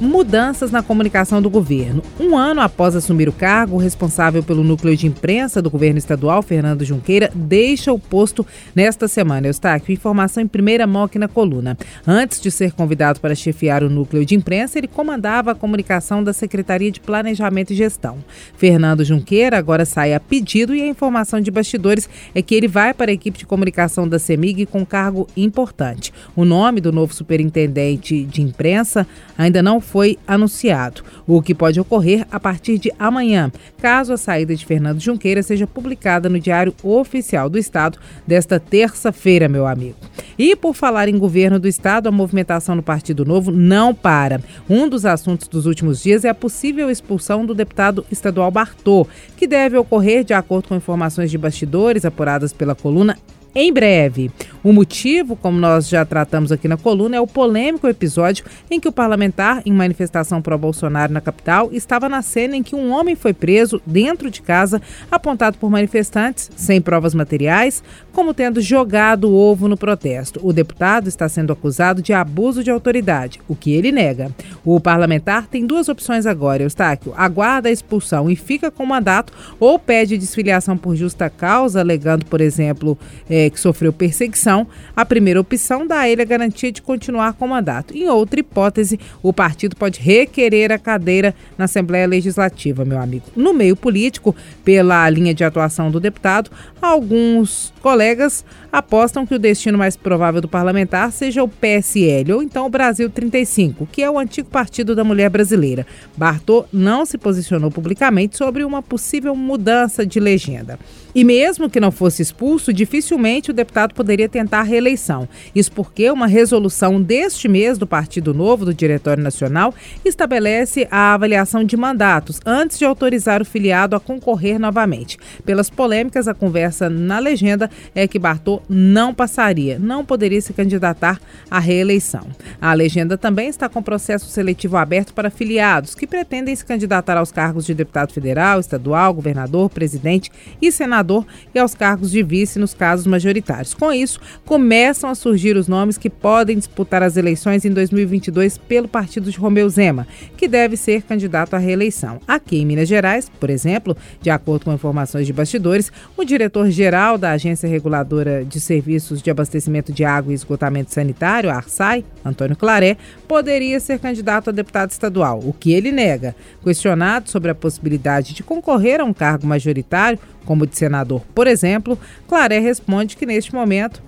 [0.00, 2.02] mudanças na comunicação do governo.
[2.18, 6.42] Um ano após assumir o cargo, o responsável pelo núcleo de imprensa do governo estadual,
[6.42, 9.46] Fernando Junqueira, deixa o posto nesta semana.
[9.46, 11.76] Eustáquio, informação em primeira mão aqui na coluna.
[12.06, 16.32] Antes de ser convidado para chefiar o núcleo de imprensa, ele comandava a comunicação da
[16.32, 18.18] Secretaria de Planejamento e Gestão.
[18.56, 22.94] Fernando Junqueira agora sai a pedido e a informação de bastidores é que ele vai
[22.94, 26.12] para a equipe de comunicação da CEMIG com cargo importante.
[26.34, 32.24] O nome do novo superintendente de imprensa ainda não foi anunciado, o que pode ocorrer
[32.30, 37.50] a partir de amanhã, caso a saída de Fernando Junqueira seja publicada no Diário Oficial
[37.50, 39.96] do Estado desta terça-feira, meu amigo.
[40.38, 44.40] E por falar em governo do Estado, a movimentação no Partido Novo não para.
[44.68, 49.46] Um dos assuntos dos últimos dias é a possível expulsão do deputado estadual Bartô, que
[49.46, 53.18] deve ocorrer, de acordo com informações de bastidores apuradas pela coluna,
[53.54, 54.30] em breve.
[54.62, 58.88] O motivo, como nós já tratamos aqui na coluna, é o polêmico episódio em que
[58.88, 63.32] o parlamentar, em manifestação pró-Bolsonaro na capital, estava na cena em que um homem foi
[63.32, 69.78] preso dentro de casa, apontado por manifestantes, sem provas materiais, como tendo jogado ovo no
[69.78, 70.38] protesto.
[70.42, 74.30] O deputado está sendo acusado de abuso de autoridade, o que ele nega.
[74.62, 79.32] O parlamentar tem duas opções agora, Eustáquio: aguarda a expulsão e fica com o mandato,
[79.58, 84.49] ou pede desfiliação por justa causa, alegando, por exemplo, é, que sofreu perseguição.
[84.96, 87.96] A primeira opção dá a ele a garantia de continuar com o mandato.
[87.96, 93.26] Em outra hipótese, o partido pode requerer a cadeira na Assembleia Legislativa, meu amigo.
[93.36, 94.34] No meio político,
[94.64, 100.48] pela linha de atuação do deputado, alguns colegas apostam que o destino mais provável do
[100.48, 105.04] parlamentar seja o PSL ou então o Brasil 35, que é o antigo partido da
[105.04, 105.86] mulher brasileira.
[106.16, 110.78] Bartô não se posicionou publicamente sobre uma possível mudança de legenda.
[111.14, 115.28] E mesmo que não fosse expulso, dificilmente o deputado poderia tentar reeleição.
[115.54, 121.62] Isso porque uma resolução deste mês do Partido Novo, do Diretório Nacional, estabelece a avaliação
[121.62, 125.18] de mandatos antes de autorizar o filiado a concorrer novamente.
[125.44, 131.20] Pelas polêmicas, a conversa na legenda é que Bartô não passaria, não poderia se candidatar
[131.50, 132.26] à reeleição.
[132.60, 137.30] A legenda também está com processo seletivo aberto para filiados que pretendem se candidatar aos
[137.30, 140.30] cargos de deputado federal, estadual, governador, presidente
[140.62, 143.74] e senador e aos cargos de vice nos casos majoritários.
[143.74, 148.88] Com isso, começam a surgir os nomes que podem disputar as eleições em 2022 pelo
[148.88, 150.06] partido de Romeu Zema,
[150.36, 152.20] que deve ser candidato à reeleição.
[152.26, 157.32] Aqui em Minas Gerais, por exemplo, de acordo com informações de bastidores, o diretor-geral da
[157.32, 162.96] Agência Reguladora de Serviços de Abastecimento de Água e Esgotamento Sanitário, a ARSAI, Antônio Claré,
[163.26, 166.34] poderia ser candidato a deputado estadual, o que ele nega.
[166.62, 171.98] Questionado sobre a possibilidade de concorrer a um cargo majoritário, como de senador, por exemplo,
[172.28, 174.02] Claré responde que neste momento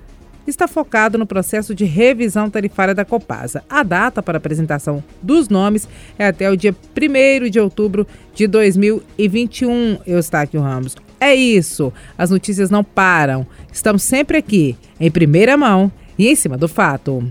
[0.46, 3.62] está focado no processo de revisão tarifária da Copasa.
[3.68, 5.88] A data para apresentação dos nomes
[6.18, 10.96] é até o dia 1 de outubro de 2021, Eustáquio Ramos.
[11.20, 13.46] É isso, as notícias não param.
[13.72, 17.22] Estamos sempre aqui, em primeira mão e em cima do fato.